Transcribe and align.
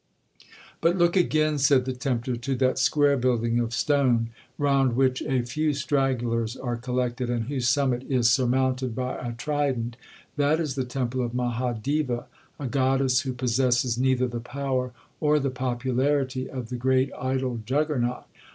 'But 0.81 0.97
look 0.97 1.15
again,' 1.15 1.59
said 1.59 1.85
the 1.85 1.93
tempter, 1.93 2.35
'to 2.35 2.55
that 2.55 2.79
square 2.79 3.17
building 3.17 3.59
of 3.59 3.71
stone, 3.71 4.31
round 4.57 4.95
which 4.95 5.21
a 5.21 5.43
few 5.43 5.75
stragglers 5.75 6.57
are 6.57 6.75
collected, 6.75 7.29
and 7.29 7.43
whose 7.43 7.67
summit 7.67 8.01
is 8.09 8.27
surmounted 8.27 8.95
by 8.95 9.19
a 9.19 9.33
trident,—that 9.33 10.59
is 10.59 10.73
the 10.73 10.85
temple 10.85 11.21
of 11.21 11.35
Maha 11.35 11.79
deva, 11.79 12.25
a 12.59 12.65
goddess 12.65 13.21
who 13.21 13.33
possesses 13.33 13.99
neither 13.99 14.27
the 14.27 14.39
power 14.39 14.91
or 15.19 15.37
the 15.37 15.51
popularity 15.51 16.49
of 16.49 16.69
the 16.69 16.77
great 16.77 17.11
idol 17.15 17.61
Juggernaut. 17.63 18.23